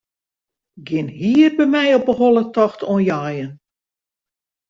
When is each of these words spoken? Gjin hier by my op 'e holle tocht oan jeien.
Gjin 0.87 1.09
hier 1.19 1.51
by 1.59 1.65
my 1.75 1.83
op 1.99 2.07
'e 2.11 2.15
holle 2.21 2.43
tocht 2.57 2.81
oan 2.93 3.03
jeien. 3.09 3.51